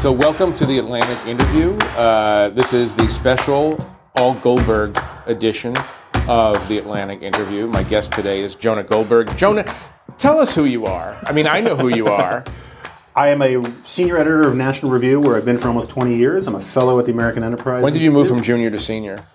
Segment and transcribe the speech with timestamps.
[0.00, 1.76] So, welcome to the Atlantic interview.
[1.88, 5.76] Uh, this is the special All Goldberg edition
[6.26, 7.66] of the Atlantic interview.
[7.66, 9.36] My guest today is Jonah Goldberg.
[9.36, 9.62] Jonah,
[10.16, 11.18] tell us who you are.
[11.24, 12.46] I mean, I know who you are.
[13.14, 16.46] I am a senior editor of National Review, where I've been for almost 20 years.
[16.46, 17.82] I'm a fellow at the American Enterprise.
[17.82, 18.38] When did you move Institute.
[18.38, 19.26] from junior to senior?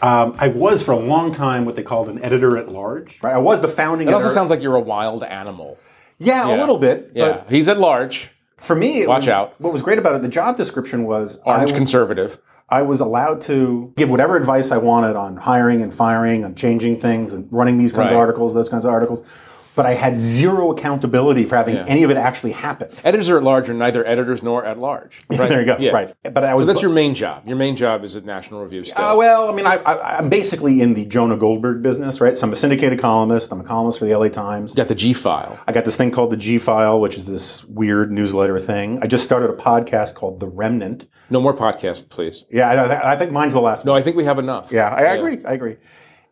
[0.00, 3.20] Um, I was for a long time what they called an editor at large.
[3.20, 3.34] Right?
[3.34, 4.06] I was the founding.
[4.06, 4.34] It also editor.
[4.34, 5.76] sounds like you're a wild animal.
[6.18, 7.10] yeah, a little bit.
[7.16, 9.54] Yeah, he's at large, for me, it Watch was, out.
[9.60, 12.38] What was great about it, the job description was I, conservative.
[12.68, 17.00] I was allowed to give whatever advice I wanted on hiring and firing and changing
[17.00, 19.22] things and running these kinds of articles, those kinds of articles.
[19.78, 21.84] But I had zero accountability for having Yeah.
[21.86, 22.88] any of it actually happen.
[23.04, 25.20] Editors are at large are neither editors nor at large.
[25.38, 25.48] Right?
[25.48, 25.76] there you go.
[25.78, 25.92] Yeah.
[25.92, 26.12] Right.
[26.24, 27.46] But I was So that's your main job.
[27.46, 29.04] Your main job is at National Review still.
[29.04, 32.36] Uh, well, I mean, I, I, I'm basically in the Jonah Goldberg business, right?
[32.36, 33.52] So I'm a syndicated columnist.
[33.52, 34.72] I'm a columnist for the LA Times.
[34.72, 35.60] you got the G file.
[35.68, 38.98] I got this thing called the G File, which is this weird newsletter thing.
[39.00, 41.06] I just started a podcast called The Remnant.
[41.30, 42.44] No more podcasts, please.
[42.50, 44.00] Yeah, I, I think mine's the last No, one.
[44.00, 44.72] I think we have enough.
[44.72, 45.38] Yeah, I, I agree.
[45.44, 45.76] I agree.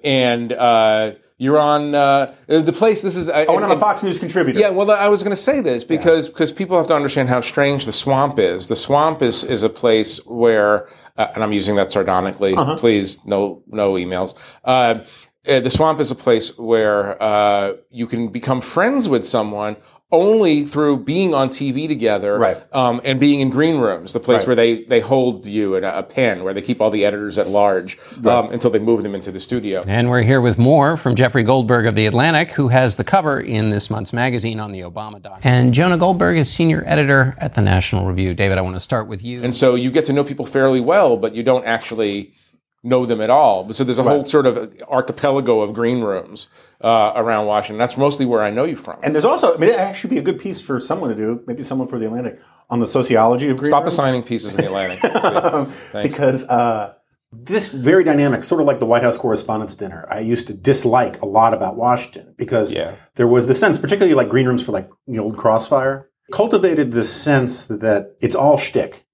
[0.02, 3.02] And uh, you're on uh, the place.
[3.02, 3.28] This is.
[3.28, 4.58] Oh, and I'm a Fox News contributor.
[4.58, 7.40] Yeah, well, I was going to say this because because people have to understand how
[7.40, 8.68] strange the swamp is.
[8.68, 12.54] The swamp is is a place where, uh, and I'm using that sardonically.
[12.54, 12.76] Uh-huh.
[12.78, 14.34] Please, no no emails.
[14.64, 15.00] Uh,
[15.46, 19.76] uh, the swamp is a place where uh, you can become friends with someone
[20.12, 22.56] only through being on TV together, Right.
[22.72, 24.46] Um, and being in green rooms, the place Right.
[24.46, 27.38] where they they hold you in a, a pen, where they keep all the editors
[27.38, 29.82] at large um, until they move them into the studio.
[29.86, 33.40] And we're here with more from Jeffrey Goldberg of The Atlantic, who has the cover
[33.40, 35.40] in this month's magazine on the Obama doc.
[35.42, 38.32] And Jonah Goldberg is senior editor at the National Review.
[38.32, 39.42] David, I want to start with you.
[39.42, 42.32] And so you get to know people fairly well, but you don't actually
[42.86, 43.70] know them at all.
[43.72, 46.48] So there's a whole sort of archipelago of green rooms
[46.82, 47.78] uh, around Washington.
[47.78, 48.98] That's mostly where I know you from.
[49.02, 51.42] And there's also, I mean, it actually be a good piece for someone to do,
[51.46, 53.94] maybe someone for the Atlantic, on the sociology of green Stop rooms.
[53.94, 55.72] assigning pieces in the Atlantic.
[56.02, 56.94] because uh,
[57.32, 61.20] this very dynamic, sort of like the White House Correspondents' Dinner, I used to dislike
[61.22, 62.92] a lot about Washington because Yeah.
[63.16, 67.12] there was the sense, particularly like green rooms for like the old Crossfire, cultivated this
[67.12, 69.04] sense that it's all shtick.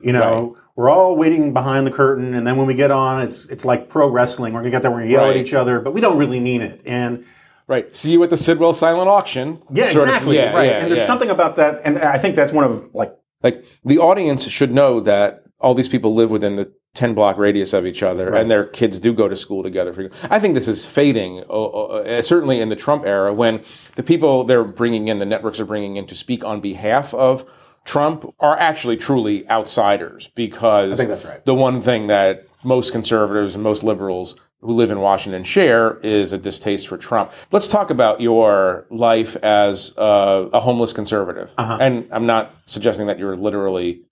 [0.00, 3.46] You know, we're all waiting behind the curtain, and then when we get on, it's
[3.46, 4.52] it's like pro wrestling.
[4.52, 5.30] We're gonna get there, we're gonna yell Right.
[5.30, 6.80] at each other, but we don't really mean it.
[6.86, 7.24] And
[7.66, 7.94] Right.
[7.94, 9.60] See you at the Sidwell silent auction.
[9.72, 10.66] yeah, exactly, yeah, right.
[10.66, 11.06] yeah, and there's yeah.
[11.06, 13.12] something about that, and I think that's one of like
[13.42, 17.72] like the audience should know that all these people live within the 10 block radius
[17.72, 20.10] of each other and their kids do go to school together.
[20.30, 23.62] I think this is fading, uh, uh, certainly in the Trump era when
[23.96, 27.44] the people they're bringing in, the networks are bringing in to speak on behalf of
[27.88, 31.42] Trump are actually truly outsiders because I think that's right.
[31.46, 36.34] the one thing that most conservatives and most liberals who live in Washington share is
[36.34, 37.32] a distaste for Trump.
[37.50, 41.50] Let's talk about your life as uh, a homeless conservative.
[41.56, 41.78] Uh-huh.
[41.80, 44.02] And I'm not suggesting that you're literally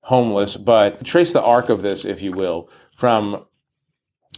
[0.00, 3.44] homeless, but trace the arc of this, if you will, from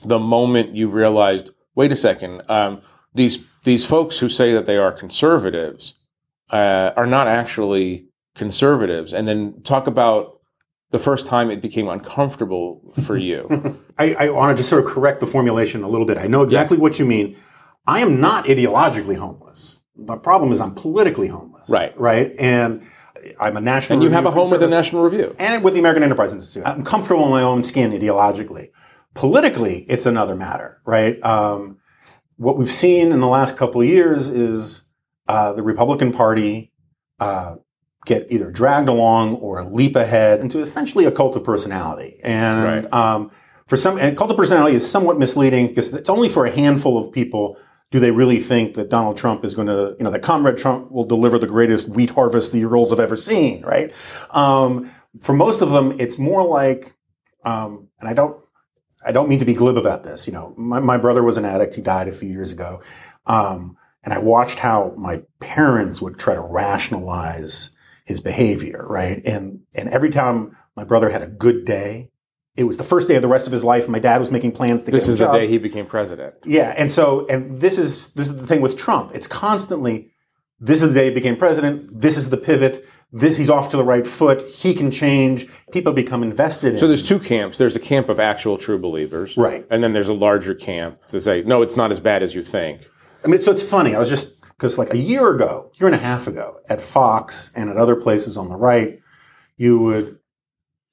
[0.04, 2.82] the moment you realized, wait a second, um,
[3.14, 5.94] these these folks who say that they are conservatives
[6.50, 8.07] uh, are not actually
[8.38, 10.40] conservatives, and then talk about
[10.90, 13.78] the first time it became uncomfortable for you.
[13.98, 16.16] I, I want to just sort of correct the formulation a little bit.
[16.18, 16.82] I know exactly Yes.
[16.82, 17.36] what you mean.
[17.86, 19.80] I am not ideologically homeless.
[19.96, 21.68] My problem is I'm politically homeless.
[21.68, 21.98] Right.
[21.98, 22.32] Right.
[22.38, 22.86] And
[23.40, 23.96] I'm a national.
[23.98, 25.34] and you have a home with the National Review.
[25.38, 26.66] and with the American Enterprise Institute.
[26.66, 28.68] I'm comfortable in my own skin ideologically.
[29.14, 31.22] Politically, it's another matter, right?
[31.24, 31.78] Um,
[32.36, 34.84] what we've seen in the last couple of years is
[35.26, 36.72] uh, the Republican Party
[37.18, 37.56] uh,
[38.08, 42.18] get either dragged along or leap ahead into essentially a cult of personality.
[42.24, 42.92] And Right.
[42.92, 43.30] um,
[43.66, 46.98] for some, and cult of personality is somewhat misleading because it's only for a handful
[46.98, 47.56] of people
[47.90, 50.90] do they really think that Donald Trump is going to, you know, that Comrade Trump
[50.90, 53.92] will deliver the greatest wheat harvest the girls have ever seen, right?
[54.30, 54.90] Um,
[55.22, 56.94] for most of them, it's more like,
[57.44, 58.36] um, and I don't,
[59.06, 60.26] I don't mean to be glib about this.
[60.26, 61.76] You know, my, my brother was an addict.
[61.76, 62.82] He died a few years ago.
[63.26, 67.70] Um, and I watched how my parents would try to rationalize
[68.08, 69.24] his behavior, right?
[69.24, 72.10] And, and every time my brother had a good day,
[72.56, 73.88] it was the first day of the rest of his life.
[73.88, 74.90] My dad was making plans to.
[74.90, 76.34] This is the day he became president.
[76.44, 79.14] Yeah, and so and this is this is the thing with Trump.
[79.14, 80.10] It's constantly
[80.58, 82.00] this is the day he became president.
[82.00, 82.84] This is the pivot.
[83.12, 84.48] This he's off to the right foot.
[84.48, 85.46] He can change.
[85.70, 86.78] People become invested in.
[86.78, 87.58] So there's two camps.
[87.58, 89.64] There's a camp of actual true believers, Right.
[89.70, 92.42] And then there's a larger camp to say, no, it's not as bad as you
[92.42, 92.88] think.
[93.24, 93.94] I mean, so it's funny.
[93.94, 97.52] I was just because like a year ago, year and a half ago, at Fox
[97.54, 99.00] and at other places on the right,
[99.56, 100.18] you would.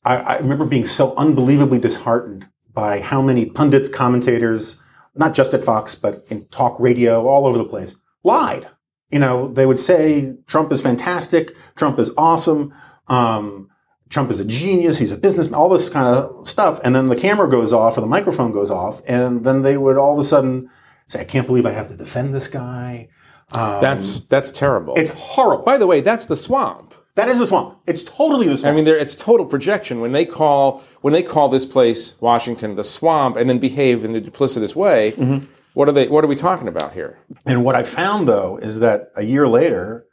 [0.03, 4.79] I, I remember being so unbelievably disheartened by how many pundits, commentators,
[5.15, 8.69] not just at Fox but in talk radio all over the place, lied.
[9.09, 12.73] You know, they would say Trump is fantastic, Trump is awesome.
[13.07, 13.69] Um,
[14.09, 16.79] Trump is a genius, he's a businessman, all this kind of stuff.
[16.83, 19.97] And then the camera goes off or the microphone goes off, and then they would
[19.97, 20.69] all of a sudden
[21.07, 23.09] say, I can't believe I have to defend this guy.
[23.51, 24.93] That's that's terrible.
[24.97, 25.63] It's horrible.
[25.63, 26.93] By the way, that's the swamp.
[27.15, 27.79] that is the swamp.
[27.87, 28.73] It's totally the swamp.
[28.73, 32.75] I mean, there, it's total projection when they call when they call this place Washington
[32.75, 35.13] the swamp and then behave in a duplicitous way.
[35.13, 35.45] Mm-hmm.
[35.73, 36.07] What are they?
[36.07, 37.19] What are we talking about here?
[37.45, 40.05] And what I found though is that a year later,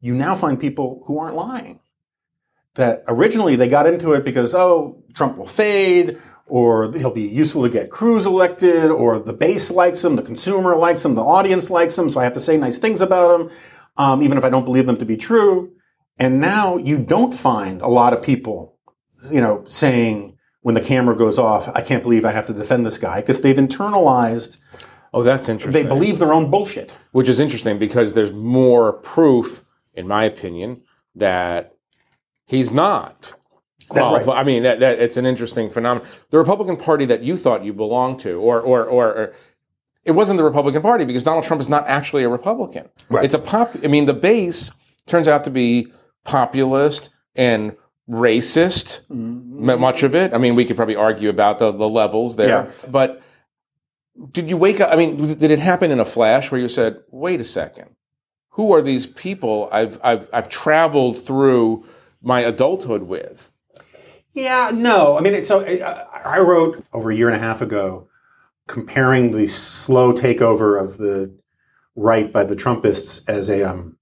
[0.00, 1.80] you now find people who aren't lying.
[2.74, 7.62] That originally they got into it because, oh, Trump will fade, or he'll be useful
[7.62, 11.70] to get Cruz elected, or the base likes him, the consumer likes him, the audience
[11.70, 13.50] likes him, so I have to say nice things about him,
[13.96, 15.72] um, even if I don't believe them to be true.
[16.18, 18.76] And now you don't find a lot of people,
[19.32, 22.84] you know, saying when the camera goes off, I can't believe I have to defend
[22.86, 24.58] this guy, because they've internalized,
[25.12, 25.82] Oh, that's interesting.
[25.82, 26.94] they believe their own bullshit.
[27.12, 29.62] which is interesting because there's more proof,
[29.94, 30.82] in my opinion,
[31.14, 31.72] that
[32.46, 33.34] he's not.
[33.92, 34.36] That's right.
[34.36, 36.08] I mean, that, that it's an interesting phenomenon.
[36.30, 39.32] The Republican Party that you thought you belonged to, or or or, or
[40.04, 42.88] it wasn't the Republican Party because Donald Trump is not actually a Republican.
[43.08, 43.24] Right.
[43.24, 43.74] It's a pop.
[43.82, 44.70] I mean, the base
[45.06, 45.92] turns out to be
[46.24, 47.76] populist and
[48.08, 49.06] racist.
[49.08, 49.80] Mm-hmm.
[49.80, 50.34] Much of it.
[50.34, 52.70] I mean, we could probably argue about the the levels there, Yeah.
[52.90, 53.22] but
[54.30, 54.92] did you wake up?
[54.92, 57.96] I mean, did it happen in a flash where you said, "Wait a second,
[58.50, 61.84] who are these people I've I've I've traveled through
[62.22, 63.50] my adulthood with?"
[64.34, 65.16] Yeah, no.
[65.16, 68.08] I mean, so uh, I wrote over a year and a half ago
[68.66, 71.34] comparing the slow takeover of the
[71.96, 73.96] right by the Trumpists as a um,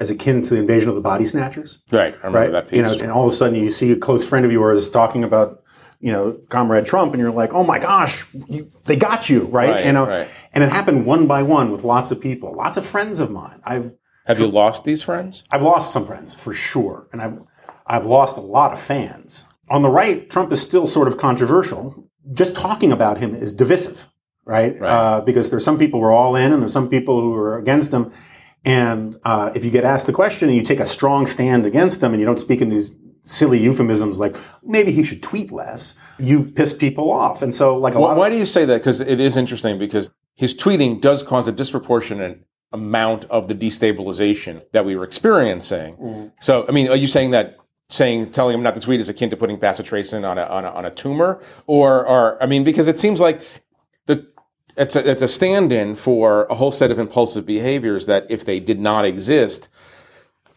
[0.00, 2.52] as akin to the invasion of the body snatchers, Right, I remember right?
[2.52, 2.76] that piece.
[2.76, 5.24] You know, and all of a sudden you see a close friend of yours talking
[5.24, 5.62] about
[6.00, 9.70] you know Comrade Trump, and you're like, oh my gosh, you, they got you, right?
[9.70, 10.28] Right, you know, right.
[10.52, 13.60] and it happened one by one with lots of people, lots of friends of mine.
[13.64, 13.94] I've
[14.26, 15.44] Have you lost these friends?
[15.50, 17.38] I've lost some friends for sure, and I've
[17.86, 19.46] I've lost a lot of fans.
[19.70, 22.08] On the right, Trump is still sort of controversial.
[22.32, 24.08] Just talking about him is divisive,
[24.44, 24.78] right?
[24.78, 24.90] Right.
[24.90, 27.58] Uh, because there's some people who are all in, and there's some people who are
[27.58, 28.12] against him.
[28.64, 32.02] And uh, if you get asked the question and you take a strong stand against
[32.02, 32.94] him, and you don't speak in these
[33.24, 37.42] silly euphemisms like maybe he should tweet less, you piss people off.
[37.42, 38.78] And so, like a Why, lot why of do you say that?
[38.78, 44.62] Because it is interesting because his tweeting does cause a disproportionate amount of the destabilization
[44.72, 45.96] that we were experiencing.
[45.96, 46.28] Mm-hmm.
[46.40, 47.56] So, I mean, are you saying that
[47.90, 50.70] saying telling him not to tweet is akin to putting bacitracin on a on a,
[50.70, 53.40] on a tumor, or or I mean, because it seems like
[54.06, 54.26] the
[54.76, 58.60] it's a, it's a stand-in for a whole set of impulsive behaviors that if they
[58.60, 59.68] did not exist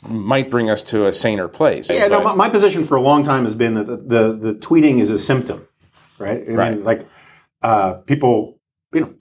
[0.03, 1.89] might bring us to a saner place.
[1.89, 4.53] Yeah, no, my, my position for a long time has been that the, the, the
[4.55, 5.67] tweeting is a symptom,
[6.17, 6.43] right?
[6.47, 6.75] I Right.
[6.75, 7.07] mean, like
[7.61, 8.59] uh, people,
[8.93, 9.13] you know,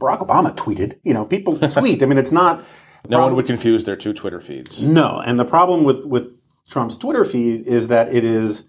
[0.00, 0.98] Barack Obama tweeted.
[1.04, 2.02] You know, people tweet.
[2.02, 2.64] I mean, it's not.
[3.08, 4.82] no one would confuse their two Twitter feeds.
[4.82, 8.64] No, and the problem with with Trump's Twitter feed is that it is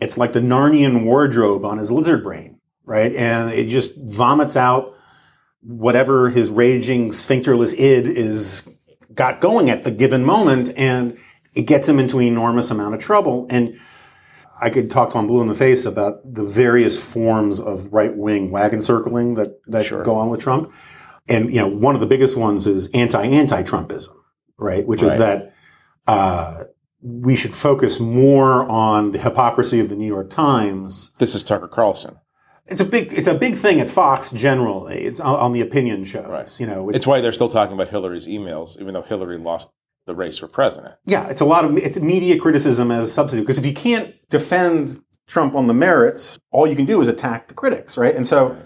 [0.00, 3.14] it's like the Narnian wardrobe on his lizard brain, right?
[3.14, 4.94] And it just vomits out
[5.62, 8.68] whatever his raging sphincterless id is
[9.14, 11.18] got going at the given moment, and
[11.54, 13.46] it gets him into an enormous amount of trouble.
[13.50, 13.78] And
[14.60, 18.16] I could talk to him blue in the face about the various forms of right
[18.16, 20.72] wing wagon circling that that go on with Trump.
[21.28, 24.14] And you know, one of the biggest ones is anti anti Trumpism,
[24.56, 24.86] right?
[24.86, 25.54] Which is that
[26.06, 26.64] uh,
[27.02, 31.10] we should focus more on the hypocrisy of the New York Times.
[31.18, 32.18] This is Tucker Carlson.
[32.66, 34.98] It's a big it's a big thing at Fox generally.
[34.98, 36.28] It's on, on the opinion shows.
[36.28, 36.60] Right.
[36.60, 39.70] You know, It's why they're still talking about Hillary's emails, even though Hillary lost
[40.06, 40.94] the race for president.
[41.04, 44.14] Yeah, it's a lot of it's media criticism as a substitute because if you can't
[44.28, 48.14] defend Trump on the merits, all you can do is attack the critics, right?
[48.14, 48.56] And so,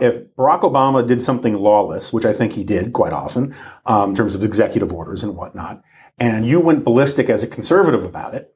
[0.00, 3.54] if Barack Obama did something lawless, which I think he did quite often
[3.86, 5.82] um, in terms of executive orders and whatnot,
[6.18, 8.54] and you went ballistic as a conservative about it,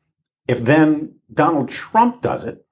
[0.49, 2.66] if then Donald Trump does it,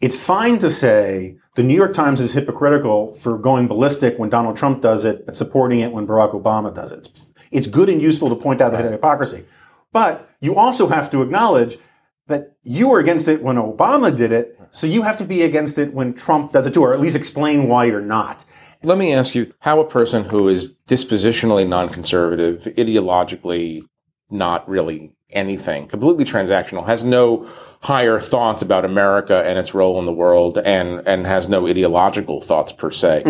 [0.00, 4.56] it's fine to say the New York Times is hypocritical for going ballistic when Donald
[4.56, 7.08] Trump does it, but supporting it when Barack Obama does it.
[7.50, 9.44] It's, good and useful to point out that hypocrisy.
[9.92, 11.78] But you also have to acknowledge
[12.26, 15.78] that you were against it when Obama did it, so you have to be against
[15.78, 18.44] it when Trump does it too, or at least explain why you're not.
[18.82, 23.82] Let me ask you how a person who is dispositionally non conservative, ideologically
[24.30, 27.48] not really anything, completely transactional, has no
[27.80, 32.40] higher thoughts about America and its role in the world, and, and has no ideological
[32.40, 33.22] thoughts per se.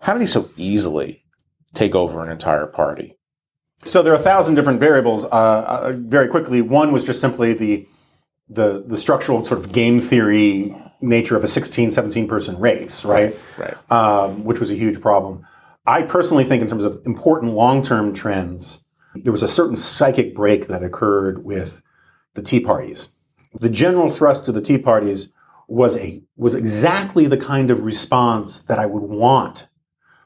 [0.00, 1.24] How did he so easily
[1.72, 3.16] take over an entire party?
[3.84, 5.24] So there are a thousand different variables.
[5.24, 7.86] Uh, uh, very quickly, one was just simply the
[8.48, 13.36] the the structural sort of game theory nature of a 16, 17 person race, right?
[13.58, 13.76] Right.
[13.90, 15.46] um, which was a huge problem.
[15.86, 18.80] I personally think, in terms of important long term trends,
[19.14, 21.82] there was a certain psychic break that occurred with
[22.34, 23.08] the Tea Parties
[23.54, 25.28] the general thrust of the Tea Parties
[25.66, 29.66] was a was exactly the kind of response that I would want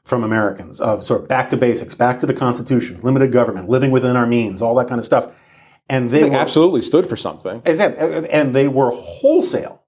[0.03, 3.91] from Americans of sort of back to basics, back to the Constitution, limited government, living
[3.91, 5.31] within our means, all that kind of stuff.
[5.87, 7.61] And they, They were, absolutely stood for something.
[7.65, 9.83] and they were wholesale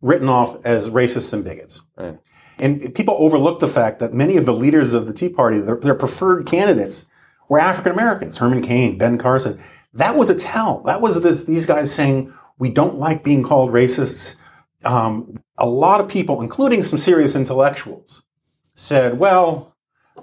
[0.00, 1.82] written off as racists and bigots.
[1.96, 2.18] Right.
[2.58, 5.76] And people overlook the fact that many of the leaders of the Tea Party, their,
[5.76, 7.04] their preferred candidates,
[7.48, 8.38] were African Americans.
[8.38, 9.60] Herman Cain, Ben Carson.
[9.92, 10.82] That was a tell.
[10.82, 14.36] That was this, these guys saying, we don't like being called racists.
[14.84, 18.22] Um, a lot of people, including some serious intellectuals,
[18.74, 19.74] said, well,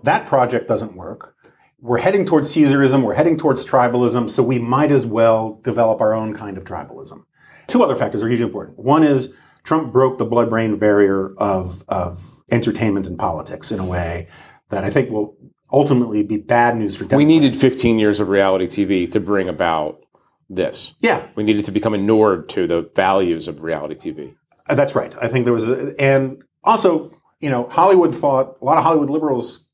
[0.04, 1.36] that project doesn't work.
[1.80, 6.14] We're heading towards Caesarism, we're heading towards tribalism, so we might as well develop our
[6.14, 7.24] own kind of tribalism.
[7.68, 8.80] Two other factors are hugely important.
[8.80, 13.86] One is Trump broke the blood brain barrier of, of entertainment and politics in a
[13.86, 14.28] way
[14.70, 15.36] that I think will
[15.74, 17.18] ultimately be bad news for Democrats.
[17.18, 20.06] We needed 15 years of reality TV to bring about
[20.50, 20.94] this.
[21.02, 24.36] Yeah, We needed to become inured to the values of reality TV.
[24.70, 25.14] Uh, That's right.
[25.20, 29.10] I think there was, a, and also, you know, Hollywood thought a lot of Hollywood
[29.10, 29.66] liberals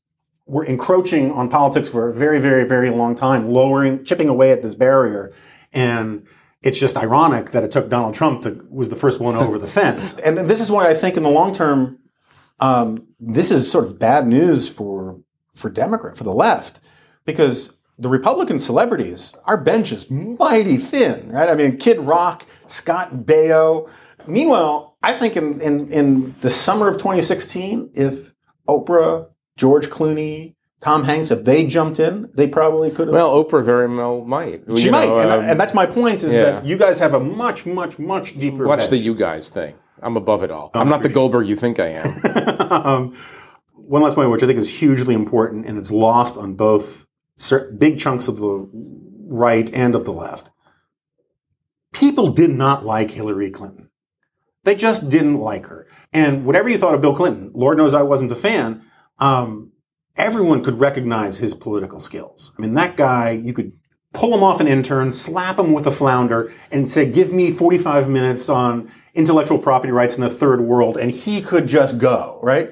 [0.46, 4.62] were encroaching on politics for a very, very, very long time, lowering, chipping away at
[4.62, 5.32] this barrier,
[5.72, 6.26] and
[6.62, 9.66] it's just ironic that it took Donald Trump to was the first one over the
[9.78, 10.18] fence.
[10.18, 11.98] And this is why I think in the long term,
[12.58, 15.20] um, this is sort of bad news for
[15.60, 16.80] for Democrat for the left
[17.24, 21.48] because the Republican celebrities, our bench is mighty thin, right?
[21.48, 23.90] I mean, Kid Rock, Scott Baio.
[24.26, 28.32] Meanwhile, I think in, in, in the summer of 2016, if
[28.66, 33.14] Oprah, George Clooney, Tom Hanks, if they jumped in, they probably could have.
[33.14, 34.62] Well, Oprah very well might.
[34.76, 36.42] she You might, know, and, um, and that's my point: is yeah.
[36.42, 38.66] that you guys have a much, much, much deeper.
[38.66, 38.90] watch bench.
[38.90, 39.74] the you guys thing.
[40.02, 40.70] I'm above it all.
[40.72, 42.72] I'm not the Goldberg you think I am.
[42.86, 43.16] um,
[43.90, 47.08] one last point, which I think is hugely important, and it's lost on both
[47.76, 48.68] big chunks of the
[49.26, 50.48] right and of the left.
[51.92, 53.90] People did not like Hillary Clinton.
[54.62, 55.88] They just didn't like her.
[56.12, 58.84] And whatever you thought of Bill Clinton, Lord knows I wasn't a fan.
[59.18, 59.72] Um,
[60.14, 62.52] everyone could recognize his political skills.
[62.56, 63.72] I mean, that guy, you could
[64.12, 68.08] pull him off an intern, slap him with a flounder, and say, give me 45
[68.08, 72.70] minutes on intellectual property rights in the third world, and he could just go, right?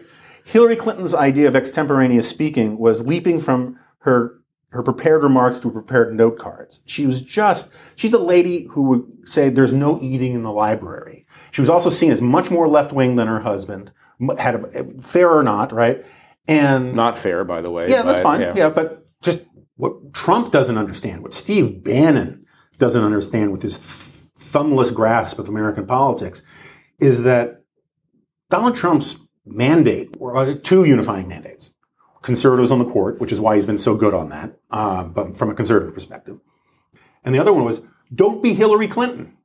[0.49, 4.40] Hillary Clinton's idea of extemporaneous speaking was leaping from her
[4.71, 6.81] her prepared remarks to prepared note cards.
[6.87, 11.26] She was just, she's a lady who would say there's no eating in the library.
[11.50, 13.93] She was also seen as much more left wing than her husband,
[14.38, 16.05] had a, eh, fair or not, right?
[16.47, 17.87] And not fair, by the way.
[17.88, 18.57] yeah, that's but, fine.
[18.57, 18.69] Yeah.
[18.69, 19.45] but just
[19.76, 22.45] what Trump doesn't understand, what Steve Bannon
[22.76, 26.43] doesn't understand with his th- thumbless grasp of American politics,
[27.00, 27.62] is that
[28.50, 31.73] Donald Trump's mandate, or uh, two unifying mandates,
[32.23, 35.37] conservatives on the court, which is why he's been so good on that, uh, but
[35.37, 36.40] from a conservative perspective,
[37.25, 37.83] and the other one was
[38.14, 39.37] don't be Hillary Clinton,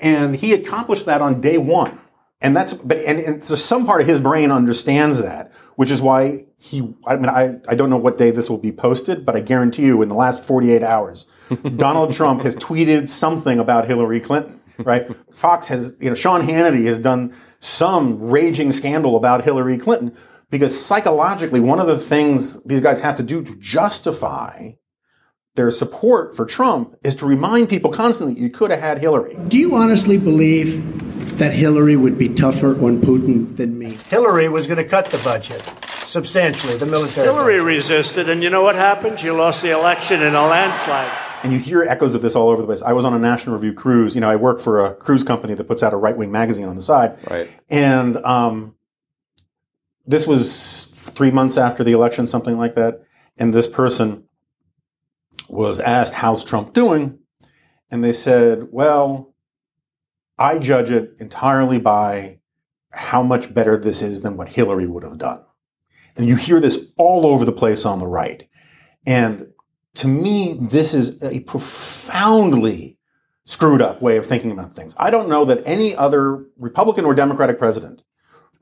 [0.00, 2.00] and he accomplished that on day one.
[2.42, 6.00] And that's, but, and, and so some part of his brain understands that, which is
[6.00, 9.36] why he, I mean, I, I don't know what day this will be posted, but
[9.36, 11.26] I guarantee you in the last 48 hours,
[11.76, 15.10] Donald Trump has tweeted something about Hillary Clinton, right?
[15.34, 20.16] Fox has, you know, Sean Hannity has done some raging scandal about Hillary Clinton
[20.50, 24.72] because psychologically, one of the things these guys have to do to justify
[25.54, 29.36] their support for Trump is to remind people constantly you could have had Hillary.
[29.48, 33.98] Do you honestly believe that Hillary would be tougher on Putin than me?
[34.08, 35.62] Hillary was going to cut the budget
[36.06, 37.26] substantially, the military.
[37.26, 37.66] Hillary budget.
[37.66, 39.20] resisted, and you know what happened?
[39.20, 41.29] She lost the election in a landslide.
[41.42, 42.82] And you hear echoes of this all over the place.
[42.82, 44.14] I was on a National Review cruise.
[44.14, 46.66] You know, I work for a cruise company that puts out a right wing magazine
[46.66, 47.18] on the side.
[47.30, 47.50] Right.
[47.68, 48.74] And um,
[50.06, 53.02] this was three months after the election, something like that.
[53.38, 54.24] And this person
[55.48, 57.18] was asked, How's Trump doing?
[57.90, 59.34] And they said, Well,
[60.38, 62.40] I judge it entirely by
[62.90, 65.44] how much better this is than what Hillary would have done.
[66.16, 68.48] And you hear this all over the place on the right.
[69.06, 69.49] And
[69.94, 72.98] to me, this is a profoundly
[73.44, 74.94] screwed up way of thinking about things.
[74.98, 78.02] I don't know that any other Republican or Democratic president,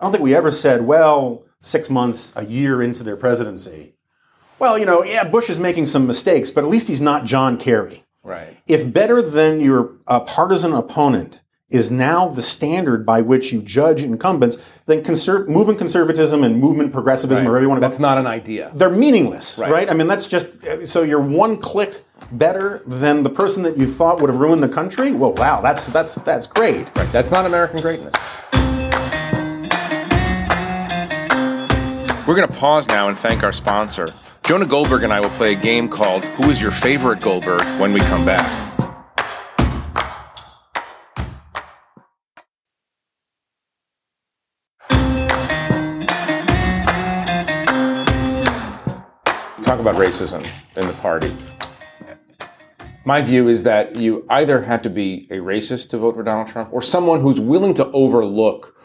[0.00, 3.94] I don't think we ever said, well, six months, a year into their presidency,
[4.58, 7.58] well, you know, yeah, Bush is making some mistakes, but at least he's not John
[7.58, 8.04] Kerry.
[8.22, 8.56] Right.
[8.66, 11.40] If better than your uh, partisan opponent
[11.70, 14.56] is now the standard by which you judge incumbents,
[14.86, 18.26] then conser- movement conservatism and movement progressivism, or whatever you want to That's not an
[18.26, 18.70] idea.
[18.74, 19.70] they're meaningless, right.
[19.70, 19.90] Right.
[19.90, 20.48] I mean, that's just
[20.88, 24.68] so you're one click better than the person that you thought would have ruined the
[24.68, 25.12] country.
[25.12, 26.90] Well, wow, that's that's that's great.
[26.96, 27.10] Right.
[27.12, 28.14] That's not American greatness.
[32.26, 34.08] We're going to pause now and thank our sponsor.
[34.44, 37.94] Jonah Goldberg and I will play a game called Who is Your Favorite Goldberg when
[37.94, 38.77] we come back.
[49.98, 51.36] Racism in the party.
[53.04, 56.48] My view is that you either have to be a racist to vote for Donald
[56.48, 58.76] Trump or someone who's willing to overlook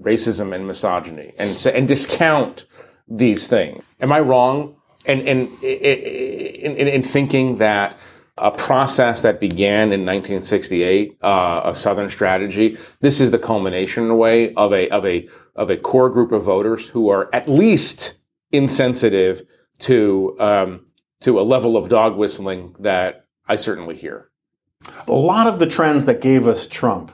[0.00, 2.66] racism and misogyny and and discount
[3.08, 3.82] these things.
[4.00, 7.98] Am I wrong in, in, in, in thinking that
[8.38, 14.10] a process that began in 1968, uh, a Southern strategy, this is the culmination in
[14.10, 17.48] a way of a, of a, of a core group of voters who are at
[17.48, 18.14] least
[18.52, 19.42] insensitive
[19.80, 20.86] to, um,
[21.20, 24.30] to a level of dog whistling that I certainly hear.
[25.06, 27.12] A lot of the trends that gave us Trump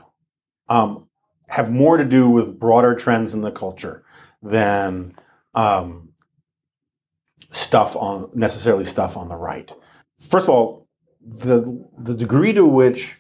[0.69, 1.09] um,
[1.49, 4.05] have more to do with broader trends in the culture
[4.43, 5.15] than
[5.55, 6.11] um,
[7.51, 9.73] stuff on necessarily stuff on the right.
[10.19, 10.89] First of all,
[11.21, 13.19] the the degree to which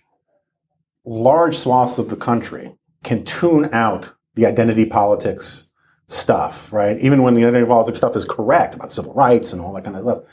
[1.04, 5.65] large swaths of the country can tune out the identity politics
[6.08, 6.98] stuff, right?
[6.98, 9.96] Even when the identity politics stuff is correct about civil rights and all that kind
[9.96, 10.24] of stuff,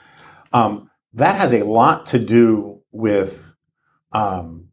[0.53, 3.55] um, that has a lot to do with
[4.11, 4.67] um,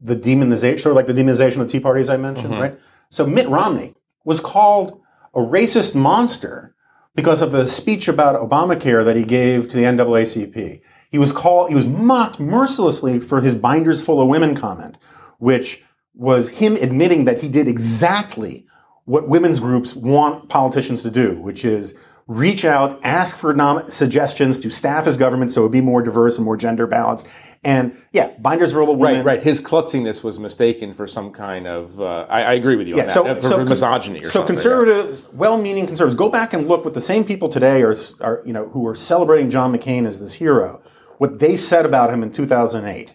[0.00, 2.60] the demonization, sort of like the demonization of Tea parties I mentioned, Mhm.
[2.60, 2.78] right?
[3.10, 3.94] So Mitt Romney
[4.24, 5.00] was called
[5.34, 6.74] a racist monster
[7.16, 10.80] because of a speech about Obamacare that he gave to the NAACP.
[11.10, 14.98] He was called, he was mocked mercilessly for his binders full of women comment,
[15.38, 15.82] which
[16.14, 18.66] was him admitting that he did exactly
[19.06, 21.94] what women's groups want politicians to do, which is
[22.26, 26.02] reach out, ask for nom- suggestions to staff his government so it would be more
[26.02, 27.28] diverse and more gender balanced.
[27.64, 28.98] And yeah, binders of women.
[28.98, 29.42] Right, right.
[29.42, 32.00] His klutziness was mistaken for some kind of.
[32.00, 33.12] Uh, I, I agree with you on Yeah, that.
[33.12, 36.94] so, uh, for, so misogyny or so conservatives, well-meaning conservatives, go back and look what
[36.94, 40.34] the same people today are, are, you know, who are celebrating John McCain as this
[40.34, 40.82] hero,
[41.18, 43.14] what they said about him in 2008.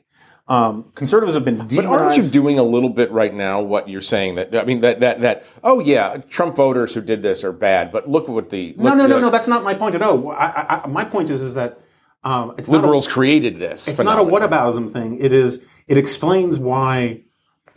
[0.52, 4.02] Um, conservatives have been But aren't you doing a little bit right now what you're
[4.02, 7.54] saying that I mean that that that oh yeah Trump voters who did this are
[7.54, 9.30] bad but look what the no, look, no, no, the no.
[9.30, 10.30] That's not my point at all.
[10.32, 11.80] I, I, my point is, is that
[12.26, 13.88] um, it's not a- liberals created this.
[13.88, 15.18] It's not a whataboutism thing.
[15.22, 15.64] It is.
[15.88, 17.22] It explains why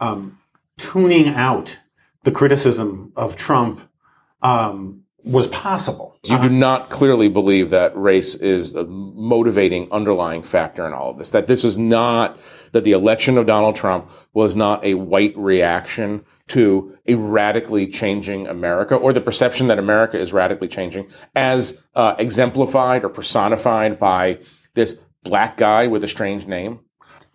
[0.01, 0.41] um,
[0.77, 1.79] tuning out
[2.25, 3.89] the criticism of Trump
[4.43, 6.19] um, was possible.
[6.25, 11.19] You do not clearly believe that race is the motivating underlying factor in all of
[11.19, 11.31] this.
[11.31, 12.39] That this is not
[12.75, 18.49] that the election of Donald Trump was not a white reaction to a radically changing
[18.49, 24.41] America or the perception that America is radically changing as uh, exemplified or personified by
[24.75, 26.81] this black guy with a strange name.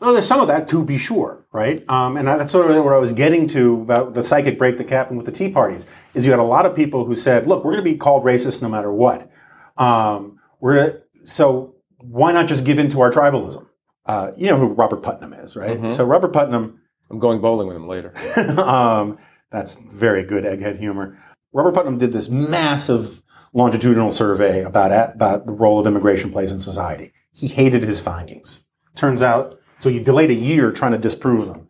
[0.02, 1.90] Well, there's some of that to be sure, right?
[1.90, 4.90] Um, and that's sort of what I was getting to about the psychic break that
[4.90, 5.86] happened with the Tea parties.
[6.14, 8.26] Is you had a lot of people who said, "Look, we're going to be called
[8.26, 9.32] racist no matter what.
[9.78, 13.69] Um, we're gonna, so why not just give in to our tribalism?"
[14.10, 15.94] Uh, you know who Robert Putnam is, right?
[15.94, 18.14] So Robert Putnam I'm going bowling with him later.
[18.60, 19.18] um,
[19.52, 21.18] that's very good egghead humor.
[21.54, 23.22] Robert Putnam did this massive
[23.54, 27.12] longitudinal survey about about the role of immigration plays in society.
[27.32, 28.64] He hated his findings.
[28.96, 31.70] Turns out, so he delayed a year trying to disprove them,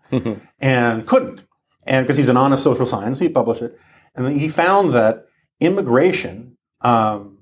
[0.60, 1.45] and couldn't.
[1.86, 3.80] And because he's an honest social science, he published it,
[4.15, 5.25] and he found that
[5.60, 7.39] immigration um,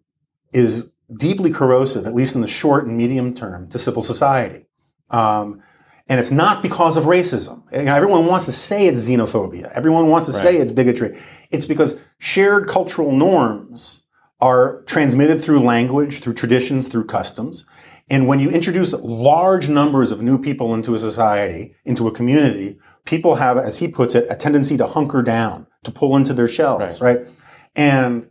[0.54, 4.67] is deeply corrosive, at least in the short and medium term, to civil society.
[5.10, 5.62] Um,
[6.10, 7.64] and it's not because of racism.
[7.72, 9.72] Everyone wants to say it's xenophobia.
[9.74, 11.20] Everyone wants to say it's bigotry.
[11.52, 14.04] It's because shared cultural norms
[14.40, 17.66] are transmitted through language, through traditions, through customs.
[18.10, 22.78] And when you introduce large numbers of new people into a society, into a community,
[23.04, 26.48] people have, as he puts it, a tendency to hunker down, to pull into their
[26.48, 27.28] shells, right?
[27.76, 28.30] And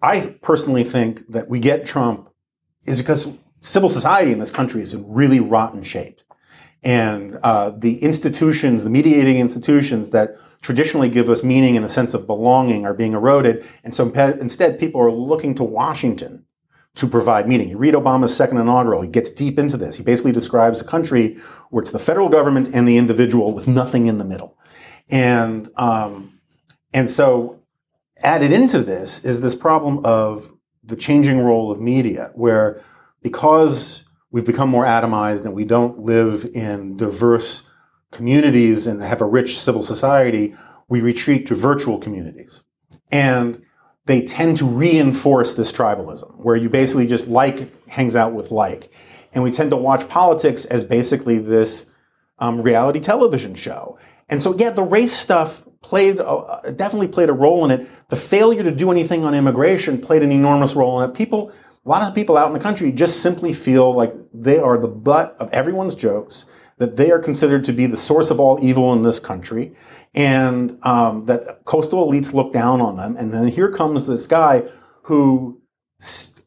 [0.00, 2.30] I personally think that we get Trump
[2.84, 3.28] is because
[3.62, 6.20] civil society in this country is in really rotten shape.
[6.84, 12.12] And uh, the institutions, the mediating institutions that traditionally give us meaning and a sense
[12.12, 13.64] of belonging are being eroded.
[13.84, 16.44] And so instead, people are looking to Washington
[16.96, 17.68] to provide meaning.
[17.68, 19.96] You read Obama's second inaugural, he gets deep into this.
[19.96, 21.38] He basically describes a country
[21.70, 24.58] where it's the federal government and the individual with nothing in the middle.
[25.10, 26.40] And, um,
[26.92, 27.60] and so
[28.18, 30.52] added into this is this problem of
[30.84, 32.82] the changing role of media, where
[33.22, 37.62] because we've become more atomized and we don't live in diverse
[38.10, 40.54] communities and have a rich civil society,
[40.88, 42.62] we retreat to virtual communities.
[43.10, 43.62] And
[44.06, 48.90] they tend to reinforce this tribalism, where you basically just like hangs out with like.
[49.32, 51.86] And we tend to watch politics as basically this
[52.38, 53.98] um, reality television show.
[54.28, 57.88] And so, yeah, the race stuff played uh, definitely played a role in it.
[58.08, 61.14] The failure to do anything on immigration played an enormous role in it.
[61.14, 61.52] People,
[61.84, 64.88] a lot of people out in the country just simply feel like they are the
[64.88, 66.46] butt of everyone's jokes,
[66.78, 69.74] that they are considered to be the source of all evil in this country,
[70.14, 73.16] and um, that coastal elites look down on them.
[73.16, 74.64] And then here comes this guy
[75.02, 75.60] who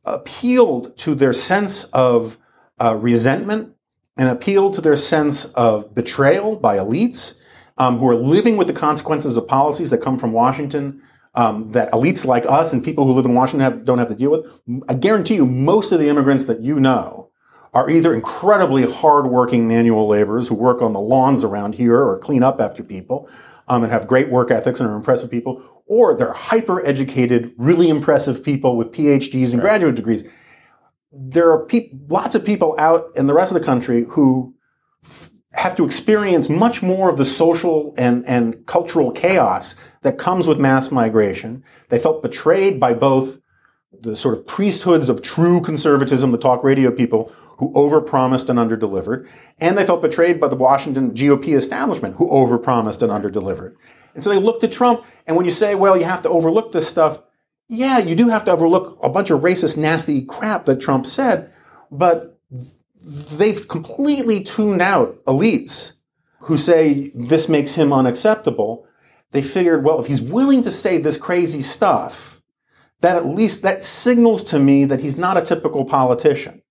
[0.05, 2.37] appealed to their sense of
[2.79, 3.75] uh, resentment
[4.17, 7.37] and appealed to their sense of betrayal by elites
[7.77, 11.01] um, who are living with the consequences of policies that come from Washington
[11.35, 14.15] um, that elites like us and people who live in Washington have, don't have to
[14.15, 14.45] deal with.
[14.87, 17.29] I guarantee you, most of the immigrants that you know
[17.73, 22.41] are either incredibly hardworking manual laborers who work on the lawns around here or clean
[22.41, 23.29] up after people
[23.67, 27.89] um, and have great work ethics and are impressive people, or they're hyper educated, really
[27.89, 30.23] impressive people with PhDs and graduate degrees.
[31.11, 34.55] There are peop lots of people out in the rest of the country who
[35.03, 40.47] f- have to experience much more of the social and, and cultural chaos that comes
[40.47, 41.63] with mass migration.
[41.89, 43.39] They felt betrayed by both
[44.01, 49.27] the sort of priesthoods of true conservatism, the talk radio people who overpromised and underdelivered,
[49.59, 53.75] and they felt betrayed by the Washington GOP establishment who overpromised and underdelivered.
[54.13, 56.73] And so they looked to Trump, and when you say, well, you have to overlook
[56.73, 57.19] this stuff,
[57.69, 61.51] yeah, you do have to overlook a bunch of racist, nasty crap that Trump said,
[61.89, 62.37] but
[63.05, 65.93] they've completely tuned out elites
[66.41, 68.87] who say this makes him unacceptable.
[69.31, 72.41] They figured, well, if he's willing to say this crazy stuff,
[73.01, 76.61] that at least that signals to me that he's not a typical politician.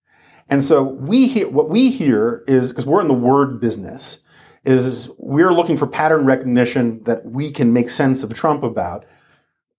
[0.48, 4.20] And so we hear what we hear is because we're in the word business
[4.64, 9.04] is we're looking for pattern recognition that we can make sense of Trump about.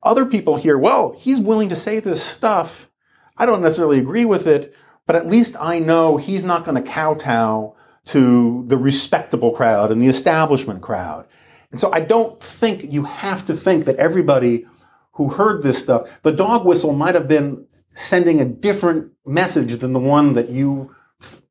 [0.04, 2.91] Other people hear, well, he's willing to say this stuff.
[3.38, 6.89] I don't necessarily agree with it, but at least I know he's not going to
[6.89, 11.26] kowtow to the respectable crowd and the establishment crowd.
[11.72, 14.65] And so I don't think you have to think that everybody
[15.13, 19.94] who heard this stuff, the dog whistle might have been sending a different message than
[19.94, 20.94] the one that you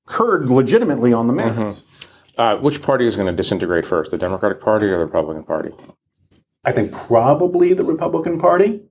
[0.07, 1.81] heard legitimately on the merits.
[1.81, 2.41] Mm-hmm.
[2.41, 5.71] Uh, which party is going to disintegrate first, the Democratic Party or the Republican Party?
[6.65, 8.83] I think probably the Republican Party.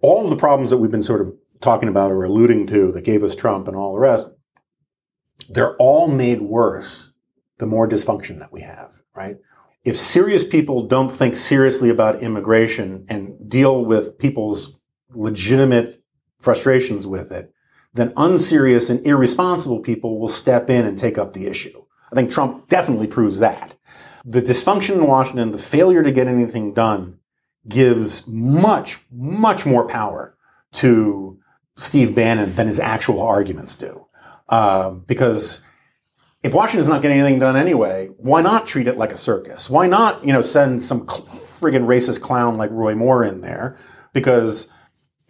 [0.00, 3.04] All of the problems that we've been sort of talking about or alluding to that
[3.04, 4.28] gave us Trump and all the rest,
[5.48, 7.12] they're all made worse
[7.58, 9.36] the more dysfunction that we have, right?
[9.84, 14.78] If serious people don't think seriously about immigration and deal with people's
[15.10, 16.02] legitimate
[16.38, 17.52] frustrations with it,
[17.92, 21.84] then unserious and irresponsible people will step in and take up the issue.
[22.10, 23.76] I think Trump definitely proves that.
[24.24, 27.18] The dysfunction in Washington, the failure to get anything done,
[27.68, 30.36] gives much, much more power
[30.72, 31.38] to
[31.76, 34.06] Steve Bannon than his actual arguments do.
[34.48, 35.62] Uh, because
[36.42, 39.70] if Washington's not getting anything done anyway, why not treat it like a circus?
[39.70, 43.78] Why not, you know, send some friggin' racist clown like Roy Moore in there?
[44.12, 44.68] Because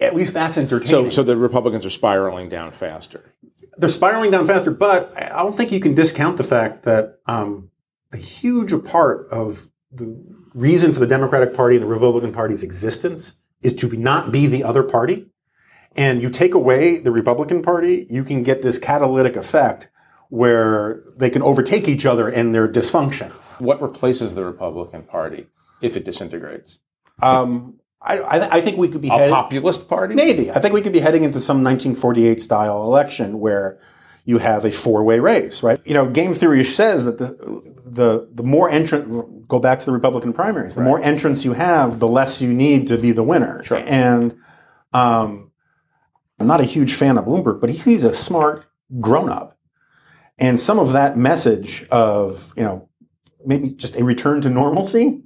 [0.00, 0.88] at least that's entertaining.
[0.88, 3.32] So, so the Republicans are spiraling down faster.
[3.76, 7.70] They're spiraling down faster, but I don't think you can discount the fact that um,
[8.12, 10.20] a huge part of the
[10.52, 14.64] reason for the Democratic Party and the Republican Party's existence is to not be the
[14.64, 15.26] other party.
[15.96, 19.90] And you take away the Republican Party, you can get this catalytic effect
[20.28, 23.30] where they can overtake each other in their dysfunction.
[23.60, 25.46] What replaces the Republican Party
[25.80, 26.78] if it disintegrates?
[27.22, 30.14] Um, I, I, I, think we could be a headed, populist party.
[30.14, 33.78] Maybe I think we could be heading into some 1948 style election where
[34.24, 35.80] you have a four way race, right?
[35.84, 37.26] You know, game theory says that the
[37.86, 40.88] the the more entrant go back to the Republican primaries, the right.
[40.88, 43.62] more entrants you have, the less you need to be the winner.
[43.62, 43.82] Sure.
[43.86, 44.36] And
[44.92, 45.52] um,
[46.38, 48.66] I'm not a huge fan of Bloomberg, but he's a smart
[49.00, 49.58] grown up,
[50.38, 52.88] and some of that message of you know
[53.44, 55.22] maybe just a return to normalcy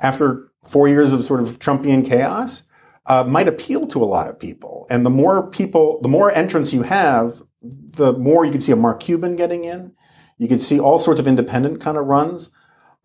[0.00, 2.64] after four years of sort of Trumpian chaos
[3.06, 4.86] uh, might appeal to a lot of people.
[4.90, 8.76] And the more people, the more entrants you have, the more you can see a
[8.76, 9.92] Mark Cuban getting in.
[10.38, 12.50] You can see all sorts of independent kind of runs.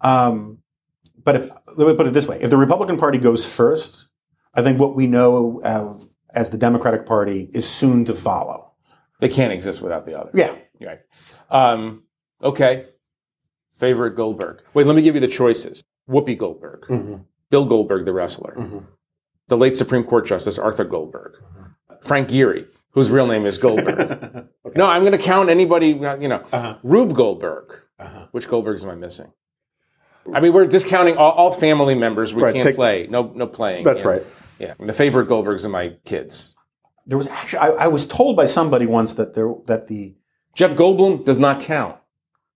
[0.01, 0.59] Um,
[1.23, 4.07] but if let me put it this way: if the Republican Party goes first,
[4.53, 8.71] I think what we know of as the Democratic Party is soon to follow.
[9.19, 10.29] They can't exist without the other.
[10.35, 10.55] Yeah.
[10.79, 10.99] Right.
[11.49, 12.03] Um,
[12.43, 12.85] okay.
[13.77, 14.61] Favorite Goldberg.
[14.75, 15.83] Wait, let me give you the choices.
[16.07, 16.81] Whoopi Goldberg.
[16.81, 17.15] Mm-hmm.
[17.49, 18.79] Bill Goldberg, the wrestler, mm-hmm.
[19.47, 21.37] the late Supreme Court Justice Arthur Goldberg.
[22.01, 23.99] Frank Gehry, whose real name is Goldberg.
[24.65, 24.75] okay.
[24.75, 26.77] No, I'm going to count anybody, you know, uh-huh.
[26.83, 27.81] Rube Goldberg.
[27.99, 28.27] Uh-huh.
[28.31, 29.31] Which Goldbergs am I missing?
[30.33, 32.33] I mean, we're discounting all, all family members.
[32.33, 33.07] We right, can't take, play.
[33.09, 33.83] No, no playing.
[33.83, 34.21] That's right.
[34.21, 34.31] Know?
[34.59, 36.55] Yeah, the favorite Goldbergs are my kids.
[37.05, 40.15] There was actually, I, I was told by somebody once that there that the
[40.55, 41.97] Jeff Goldblum does not count,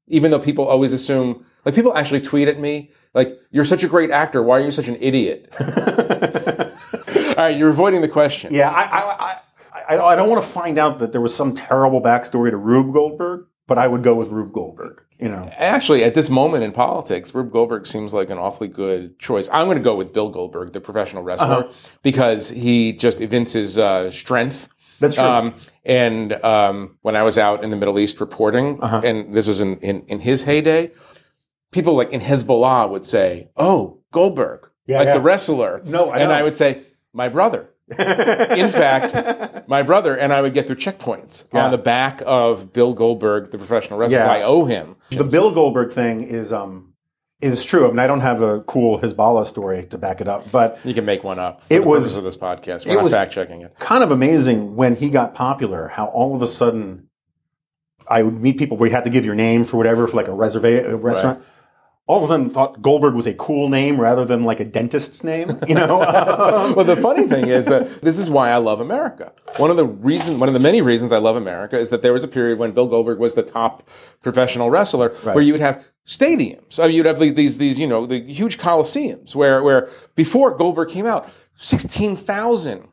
[0.08, 3.88] even though people always assume like people actually tweet at me, like, you're such a
[3.88, 4.42] great actor.
[4.42, 5.54] Why are you such an idiot?
[5.60, 8.54] All right, you're avoiding the question.
[8.54, 12.02] Yeah, I, I, I, I don't want to find out that there was some terrible
[12.02, 15.02] backstory to Rube Goldberg, but I would go with Rube Goldberg.
[15.18, 19.18] You know, actually, at this moment in politics, Rube Goldberg seems like an awfully good
[19.18, 19.48] choice.
[19.54, 21.72] I'm going to go with Bill Goldberg, the professional wrestler, uh-huh.
[22.04, 24.68] because he just evinces uh, strength.
[25.00, 25.24] That's true.
[25.26, 25.54] Um,
[25.86, 29.02] And um, when I was out in the Middle East reporting, Uh-huh.
[29.06, 30.92] and this was in, in, in his heyday,
[31.72, 35.14] people like in Hezbollah would say, "Oh, Goldberg, Yeah, like yeah.
[35.14, 36.34] the wrestler." No, I and.
[36.34, 39.12] I would say, "My brother." in fact,
[39.72, 41.66] my brother and I would get through checkpoints Yeah.
[41.66, 44.20] on the back of Bill Goldberg, the professional wrestler.
[44.20, 44.32] Yeah.
[44.32, 44.98] I owe him.
[45.10, 46.90] The Bill Goldberg thing is um
[47.42, 47.86] is true.
[47.88, 50.94] I mean, I don't have a cool Hezbollah story to back it up, but You
[50.94, 51.64] can make one up.
[51.70, 52.86] It the was- of this podcast.
[52.86, 53.74] We're it not was- fact checking it.
[53.80, 55.88] kind of amazing when he got popular.
[55.88, 57.08] How all of a sudden,
[58.08, 60.28] I would meet people where you had to give your name for whatever for like
[60.28, 61.42] a reserva- a restaurant.
[62.12, 65.58] All of them thought Goldberg was a cool name rather than like a dentist's name.
[65.66, 66.00] You know,
[66.76, 69.32] well, the funny thing is that this is why I love America.
[69.56, 72.12] One of the reasons, one of the many reasons I love America is that there
[72.12, 73.88] was a period when Bill Goldberg was the top
[74.22, 76.82] professional wrestler, where you would have stadiums.
[76.82, 80.54] I mean, you'd have these, these, these, you know, the huge coliseums where, where before
[80.54, 82.90] Goldberg came out, sixteen thousand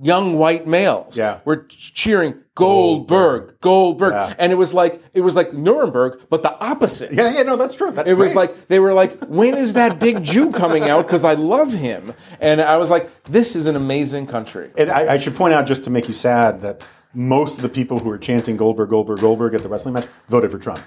[0.00, 1.38] young white males Yeah.
[1.44, 4.34] were cheering Goldberg, Goldberg, Yeah.
[4.38, 7.12] and it was like it was like Nuremberg, but the opposite.
[7.12, 7.90] yeah, yeah, no, that's true.
[7.90, 11.06] That's It was like they were like, when is that big Jew coming out?
[11.06, 14.70] Because I love him, and I was like, this is an amazing country.
[14.76, 16.84] And I, I should point out, just to make you sad, that
[17.14, 20.50] most of the people who are chanting Goldberg, Goldberg, Goldberg at the wrestling match voted
[20.50, 20.80] for Trump.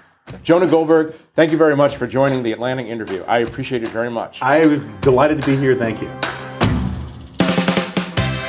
[0.44, 3.24] Jonah Goldberg, thank you very much for joining the Atlantic interview.
[3.26, 4.38] I appreciate it very much.
[4.40, 5.74] I'm delighted to be here.
[5.74, 6.08] Thank you.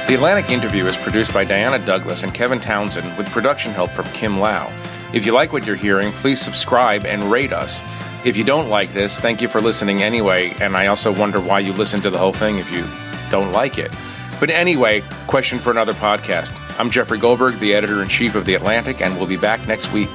[0.05, 4.05] The Atlantic interview is produced by Diana Douglas and Kevin Townsend with production help from
[4.07, 4.69] Kim Lau.
[5.13, 7.81] If you like what you're hearing, please subscribe and rate us.
[8.25, 11.59] If you don't like this, thank you for listening anyway, and I also wonder why
[11.59, 12.85] you listen to the whole thing if you
[13.29, 13.91] don't like it.
[14.41, 16.51] But anyway, question for another podcast.
[16.77, 19.93] I'm Jeffrey Goldberg, the editor in chief of The Atlantic, and we'll be back next
[19.93, 20.11] week.